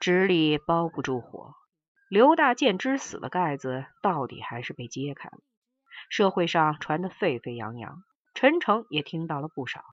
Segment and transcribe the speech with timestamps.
[0.00, 1.52] 纸里包不住火，
[2.08, 5.36] 刘大建之死的盖子到底还是被揭开了。
[6.08, 8.02] 社会上传得沸沸扬扬，
[8.32, 9.84] 陈诚也听到了不少。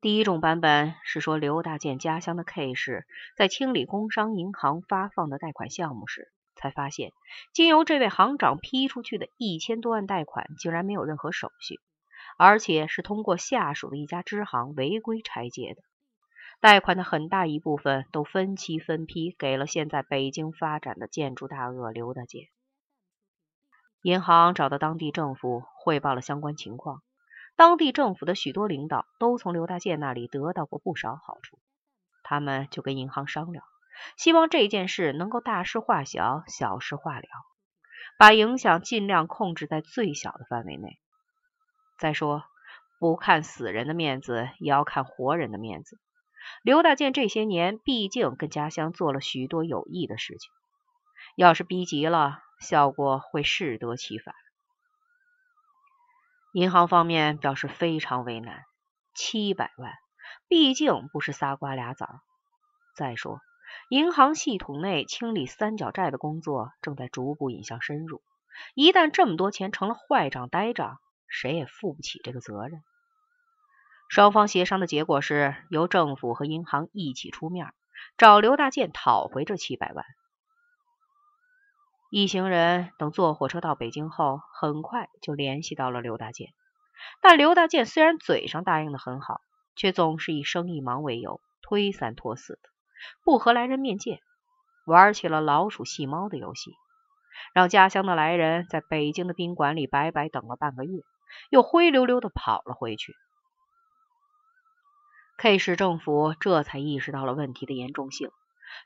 [0.00, 3.06] 第一种版本是说，刘大建家乡的 K 市
[3.36, 7.12] 在清理工商银行发放的贷款项目时，才发现
[7.52, 11.80] 经由这位行长批出去的一千多万贷款，竟然没有任何手续，
[12.38, 15.82] 而且是通过下属的一家支行违规拆借的。
[16.60, 22.48] 贷款的很大一部分都分期分批给了现在北京发展的建筑大鳄刘大建。
[24.02, 27.02] 银行找到当地政府汇报了相关情况，
[27.56, 31.58] 当地政府的许多领导都从刘大建那里得到过不少好处，
[32.22, 33.64] 他们就跟银行商量，
[34.16, 37.26] 希望这件事能够大事化小，小事化了，
[38.18, 40.98] 把影响尽量控制在最小的范围内。
[41.98, 42.44] 再说，
[42.98, 45.98] 不看死人的面子，也要看活人的面子。
[46.62, 50.50] 刘大健这些年毕竟跟家乡做了许多有益的事情，
[51.36, 52.40] 要是逼急了。
[52.58, 54.34] 效果会适得其反。
[56.54, 58.64] 银行方面表示非常为难，
[59.14, 59.92] 七百万
[60.48, 62.08] 毕竟不是仨瓜俩枣。
[62.96, 63.40] 再说，
[63.90, 68.22] 银行系统内清理三角债的工作正在逐步引向深入，
[68.74, 72.82] 一旦这么多钱成了坏账呆账，谁也负不起这个责任。
[74.08, 77.72] 双方协商的结果是由政府和银行一起出面，
[78.16, 80.04] 找刘大健讨回这七百万。
[82.08, 86.50] 一行人等坐火车到北京后，很快就联系到了刘大健。
[87.20, 89.40] 但刘大健虽然嘴上答应的很好，
[89.74, 92.60] 却总是以生意忙为由推三拖四的，
[93.24, 94.20] 不和来人面见，
[94.86, 96.70] 玩起了老鼠戏猫的游戏，
[97.52, 101.02] 让家乡的来人在北京的宾馆里白白等了半个月，
[101.50, 103.14] 又灰溜溜的跑了回去。
[105.36, 108.30] K 市政府这才意识到了问题的严重性，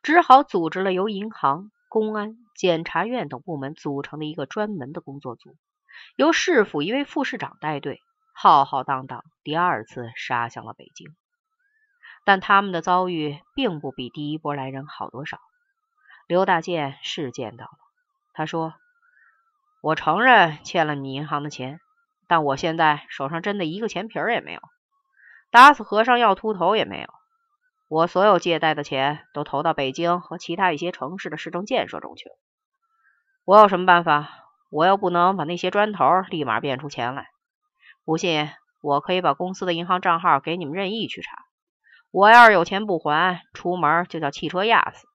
[0.03, 1.71] 只好组织了由银行。
[1.89, 5.57] 公安、检察院等部门组成的一个专门的工作组，
[6.15, 8.01] 由市府一位副市长带队，
[8.33, 11.09] 浩浩荡荡第二次杀向了北京。
[12.25, 15.41] 但他们的遭遇并不比第一波来人好多少。
[16.29, 17.79] 刘大健是见到了，
[18.35, 18.75] 他说
[19.83, 21.81] ：“我承认欠了你银行的钱，
[22.29, 24.61] 但我现在手上真的一个钱皮儿也没有，
[25.51, 27.09] 打死和尚要秃头也没有。”
[27.89, 32.37] 我所有借贷的钱都投到北京和其他一些城市的市政建设中去了。
[33.45, 34.29] 我有什么办法？
[34.71, 37.27] 我又不能把那些砖头立马变出钱来。
[38.05, 38.49] 不信，
[38.81, 41.37] 我可以把公司的银行账号给你们任意去查。
[42.13, 45.09] 我要是有钱不还，出门就叫汽车压死；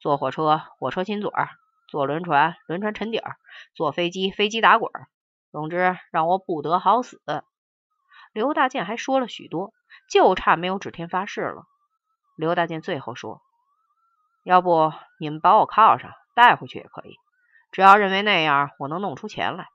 [0.00, 1.46] 坐火车，火车亲嘴儿；
[1.88, 3.36] 坐轮船，轮船沉底儿；
[3.76, 5.06] 坐飞机，飞机打滚儿。
[5.52, 7.22] 总之，让我不得好死。
[8.32, 9.72] 刘大健还说了许多，
[10.08, 11.64] 就差没有指天发誓了。
[12.36, 13.40] 刘大健最后说
[14.44, 17.16] ：“要不你们把我铐上带回去也可以，
[17.72, 19.68] 只要认为那样我能弄出钱来。”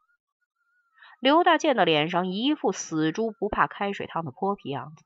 [1.20, 5.06] 刘大健的脸上一副死猪不怕开水烫的泼皮样子。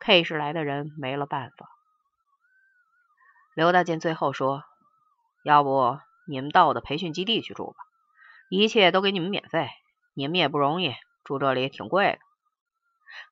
[0.00, 1.68] K 市来的人没了办法。
[3.54, 4.64] 刘大健最后说
[5.44, 7.76] ：“要不你们到我的培训基地去住吧，
[8.48, 9.68] 一切都给你们免费。
[10.14, 12.18] 你们也不容易，住这里挺贵的。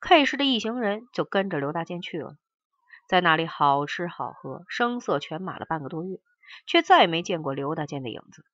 [0.01, 2.35] ”K 市的一行人就跟着刘大健去了。
[3.07, 6.19] 在那里好吃好喝，声色犬马了半个多月，
[6.65, 8.45] 却再没见过刘大健的影子。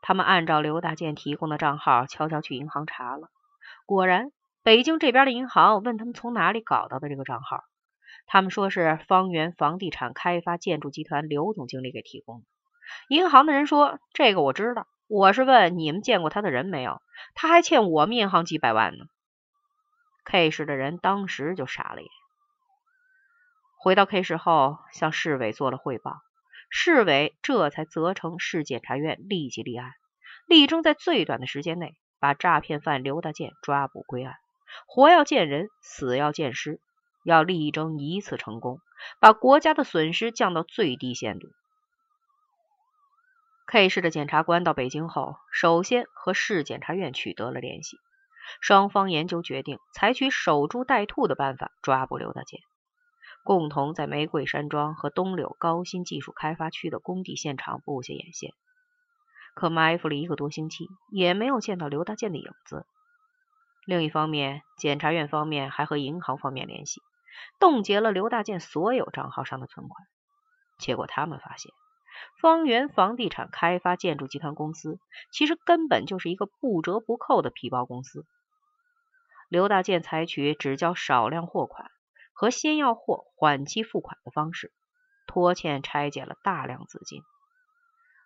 [0.00, 3.28] 他们按照刘大健提供的账号悄悄去银行查了，
[3.86, 4.30] 果然，
[4.62, 7.64] 北京这边的银行问他们从哪里搞到的这个账号，
[8.26, 12.46] 他们说是方圆房地产开发建筑集团刘总经理给提供的。
[13.08, 17.02] 银行的人说：“这个我知道，我是问你们见过他的人没有？
[17.34, 19.04] 他还欠我们银行几百万呢。
[20.30, 22.10] ”K 市的人当时就傻了眼。
[23.78, 26.20] 回到 K 市后，向市委做了汇报，
[26.68, 29.92] 市委这才责成市检察院立即立案，
[30.46, 34.34] 力争在最短的时间内把诈骗犯刘大建抓捕归案。
[34.86, 36.78] 活要见人，死要见尸，
[37.24, 38.80] 要力争一次成功，
[39.20, 41.48] 把国家的损失降到最低限度。
[43.66, 47.96] K 市的检察官到北京后，首先和市检察院取得了联系，
[48.60, 52.60] 双方研究决定，采取守株待兔的办法抓捕刘大建。
[53.44, 58.52] 共同在玫瑰山庄和东柳高新技术开发区的工地现场布下眼线，
[59.54, 62.84] 可埋伏了一个多星期，也没有见到刘大建的影子。
[63.86, 67.00] 另一方面，检察院方面还和银行方面联系，
[67.58, 70.06] 冻结了刘大建所有账号上的存款。
[70.78, 71.72] 结果他们发现，
[72.42, 74.98] 方圆房地产开发建筑集团公司
[75.32, 78.26] 其实根本就是一个不折不扣的皮包公司。
[79.48, 81.90] 刘大建采取只交少量货款。
[82.40, 84.72] 和先要货缓期付款的方式，
[85.26, 87.24] 拖欠拆解了大量资金。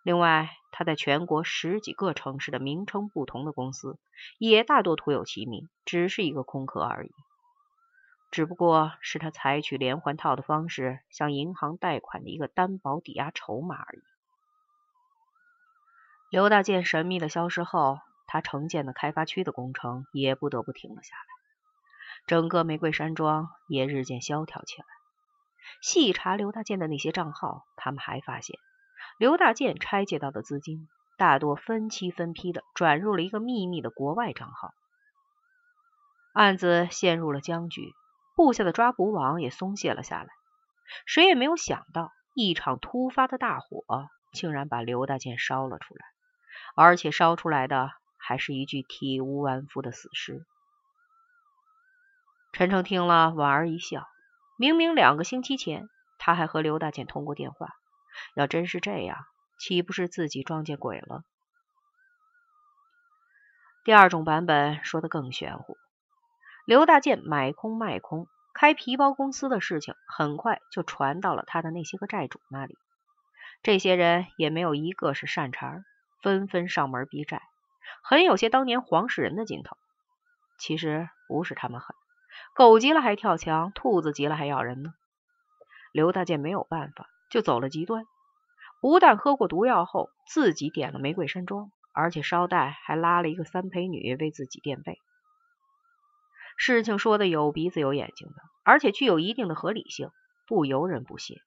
[0.03, 3.99] 另外，他在全国十几个城市的名称不同的公司，
[4.37, 7.11] 也大多徒有其名，只是一个空壳而已。
[8.31, 14.03] 只不过是他采取连环套的方式向银行贷款的一个担保抵押筹码而已。
[16.29, 17.99] 刘大建神秘的消失后，
[18.33, 21.23] 他承建的开发区的工程也不得不停了下来，
[22.27, 24.87] 整个玫瑰山庄也日渐萧条起来。
[25.83, 28.59] 细查刘大建的那些账号，他们还发现。
[29.19, 30.89] 刘大建拆借到的资金
[31.19, 34.73] 大多分期分批的转入了一个秘密的国外账号，
[36.33, 37.93] 案子陷入了僵局，
[38.35, 40.31] 部下的抓捕网也松懈了下来。
[41.05, 46.07] 谁也没有想到，一场突发的大火竟然把刘大建烧了出来，
[46.75, 47.91] 而且烧出来的
[48.23, 50.47] 还是一具体无完肤的死尸。
[52.53, 54.07] 陈诚听了，莞尔一笑。
[54.59, 55.89] 明明两个星期前，
[56.19, 57.71] 他还和刘大建通过电话。
[58.35, 59.25] 要真是这样，
[59.59, 61.25] 岂不是自己撞见鬼了？
[63.85, 65.77] 第二种版本说的更玄乎。
[66.65, 72.79] 刘大建买空卖空开皮包公司的事情，很快就传到了他的那些个债主那里。
[73.63, 75.83] 这些人也没有一个是善茬，
[76.21, 77.43] 纷纷上门逼债，
[78.03, 79.77] 很有些当年黄世仁的劲头。
[80.59, 81.97] 其实不是他们狠，
[82.55, 84.95] 狗急了还跳墙，兔子急了还咬人呢。
[85.93, 87.09] 刘大建没有办法。
[87.31, 88.05] 就走了极端，
[88.83, 95.01] 不但喝过毒药后自己点了玫瑰山庄，而且捎带还拉了一个三陪女为自己垫背。
[96.59, 100.11] 事情说的有鼻子有眼睛的，而且具有一定的合理性，
[100.47, 101.39] 不由人不信。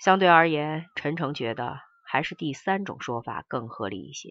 [0.00, 4.30] 相对而言，陈诚觉得还是第三种说法更合理一些。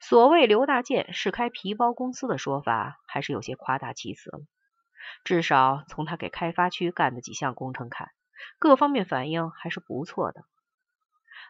[0.00, 4.40] 所谓刘大建是开皮包公司的说法，还是有些夸大其词了。
[5.24, 8.10] 至少从他给开发区干的几项工程看。
[8.58, 10.44] 各方面反应还是不错的。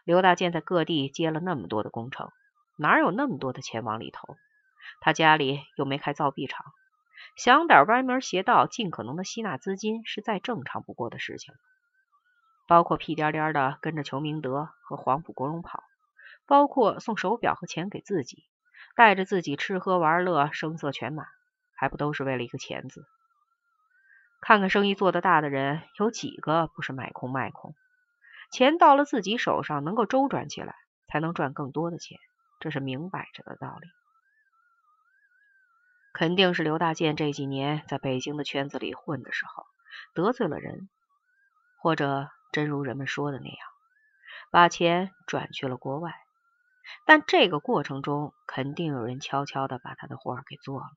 [0.03, 2.29] 刘大建在各地接了那么多的工程，
[2.77, 4.35] 哪有那么多的钱往里投？
[4.99, 6.65] 他家里又没开造币厂，
[7.37, 11.59] 想点歪门邪道，尽可能的吸纳资金是再正常不过的事情了。
[12.71, 15.83] 包括屁颠颠的跟着裘明德和黄埔国荣跑，
[16.45, 18.45] 包括送手表和钱给自己，
[18.95, 21.25] 带着自己吃喝玩乐，声色犬马，
[21.75, 23.05] 还不都是为了一个钱字？
[24.39, 27.75] 看看生意做得大的人，有几个不是买空卖空？
[28.53, 30.73] 钱到了自己手上，能够周转起来，
[31.09, 32.19] 才能赚更多的钱，
[32.61, 33.89] 这是明摆着的道理。
[36.13, 39.65] 肯定是刘大建这几年在北京的圈子里混的时候
[40.13, 40.87] 得罪了人，
[41.81, 43.57] 或者真如人们说的那样，
[44.51, 46.13] 把钱转去了国外。
[47.05, 50.87] 但这个过程中，肯定有人悄悄的把他的活给做了。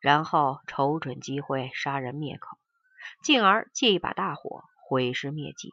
[0.00, 2.58] 然后瞅准机会杀人灭口，
[3.22, 5.72] 进而借一把大火毁尸灭迹。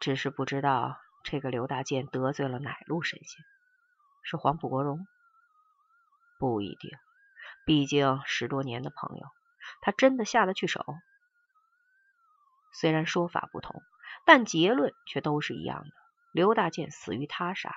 [0.00, 3.44] 只是不知道这个刘大建得罪了哪路神仙？
[4.22, 5.06] 是黄埔国荣？
[6.38, 6.90] 不一定，
[7.66, 9.26] 毕竟十多年的朋友，
[9.82, 10.84] 他真的下得去手？
[12.74, 13.82] 虽然说法不同，
[14.26, 15.90] 但结论却都是一样的：
[16.32, 17.74] 刘大建死于他杀。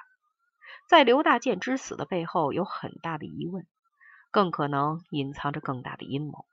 [0.89, 3.65] 在刘大建之死的背后，有很大的疑问。
[4.29, 6.45] 更可能隐藏着更大的阴谋。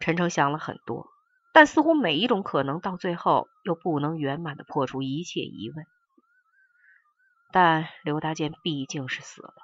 [0.00, 1.06] 陈诚想了很多，
[1.52, 5.86] 但似乎每一种可能到最后又不能圆满的破除一切疑问。
[7.52, 9.54] 但刘大建毕竟是死了，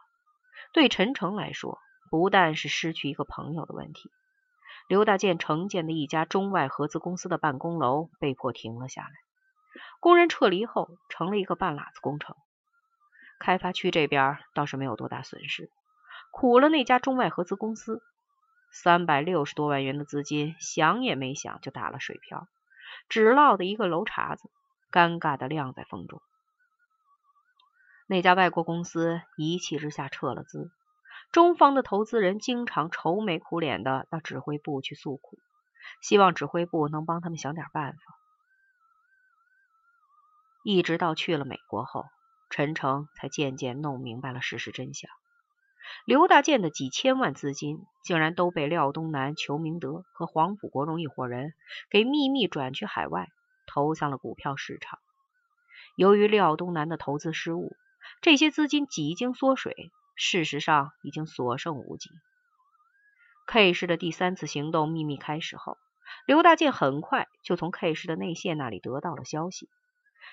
[0.73, 1.79] 对陈诚来说，
[2.11, 4.11] 不但是失去一个朋友的问题。
[4.89, 9.11] 刘大建承建的一家中外合资公司的办公楼被迫停了下来，
[10.01, 12.37] 工人撤离后成了一个半拉子工程。
[13.41, 15.71] 开发区这边倒是没有多大损失。
[16.31, 18.03] 苦了那家中外合资公司，
[18.71, 22.47] 三百六十多万元的资金，想也没想就打了水漂，
[23.09, 24.51] 只落得一个楼茬子，
[24.93, 26.21] 尴尬的晾在风中。
[28.07, 30.71] 那家外国公司一气之下撤了资，
[31.37, 35.37] 中方的投资人经常愁眉苦脸的到指挥部去诉苦，
[36.01, 37.99] 希望指挥部能帮他们想点办法。
[40.65, 42.07] 一直到去了美国后，
[42.49, 45.11] 陈诚才渐渐弄明白了事实真相。
[46.07, 51.53] 刘大建的几千万资金，竟然都被廖东南、裘明德和黄埔国荣一伙人
[51.91, 53.29] 给秘密转去海外，
[53.67, 54.99] 投向了股票市场。
[55.97, 57.77] 由于廖东南的投资失误，
[58.23, 62.11] 这些资金几经缩水，事实上已经所剩无几。
[63.47, 65.79] K 市的第三次行动秘密开始后，
[66.27, 69.69] 刘大建很快就从 K 市的内线那里得到了消息，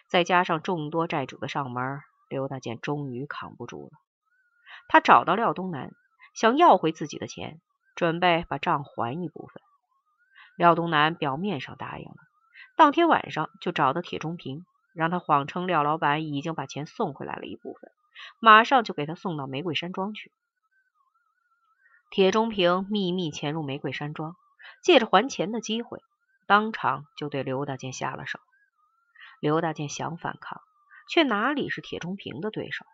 [0.07, 1.99] 再加上众多债主的上门，
[2.29, 3.91] 刘大建终于扛不住了。
[4.87, 5.91] 他找到廖东南，
[6.33, 7.61] 想要回自己的钱，
[7.95, 9.61] 准备把账还一部分。
[10.55, 12.15] 廖东南表面上答应了，
[12.75, 17.91] 当天晚上就找到铁中平，让他谎称廖老板已经把钱送回来了一部分，
[18.39, 20.31] 马上就给他送到玫瑰山庄去。
[22.09, 24.35] 铁中平秘密潜入玫瑰山庄，
[24.83, 26.01] 借着还钱的机会，
[26.45, 28.39] 当场就对刘大健下了手。
[29.39, 30.61] 刘大健想反抗，
[31.09, 32.85] 却哪里是铁中平的对手？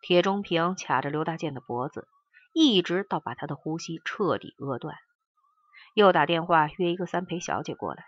[0.00, 2.08] 铁中平卡着刘大健的脖子，
[2.52, 4.96] 一直到把他的呼吸彻底扼断。
[5.94, 8.04] 又打电话约一个三陪小姐过来，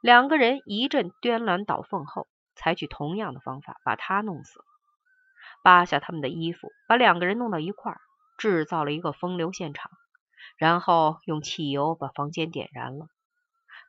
[0.00, 4.64] 两个人一阵颠鸾倒凤后，采取同样的方法把他弄死，
[5.62, 8.00] 扒下他们的衣服，把两个人弄到一块儿，
[8.38, 9.90] 制造了一个风流现场，
[10.56, 13.06] 然后用汽油把房间点燃了。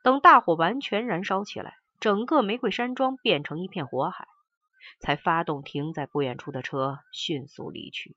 [0.02, 4.26] 等大火完全燃烧起来，整个玫瑰山庄变成一片火海，
[5.00, 8.16] 才发动停在不远处的车，迅速离去。